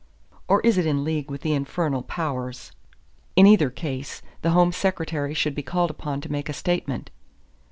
[0.47, 2.71] Or is it in league with the infernal powers?
[3.35, 7.11] In either case the Home Secretary should be called upon to make a statement."